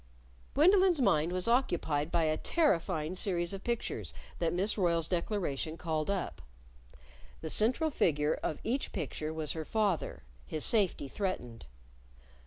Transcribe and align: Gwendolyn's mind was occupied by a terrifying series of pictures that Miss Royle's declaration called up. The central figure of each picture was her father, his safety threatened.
Gwendolyn's 0.55 0.99
mind 0.99 1.31
was 1.31 1.47
occupied 1.47 2.11
by 2.11 2.23
a 2.23 2.35
terrifying 2.35 3.13
series 3.13 3.53
of 3.53 3.63
pictures 3.63 4.15
that 4.39 4.51
Miss 4.51 4.75
Royle's 4.75 5.07
declaration 5.07 5.77
called 5.77 6.09
up. 6.09 6.41
The 7.41 7.51
central 7.51 7.91
figure 7.91 8.33
of 8.41 8.57
each 8.63 8.93
picture 8.93 9.31
was 9.31 9.51
her 9.51 9.63
father, 9.63 10.23
his 10.47 10.65
safety 10.65 11.07
threatened. 11.07 11.67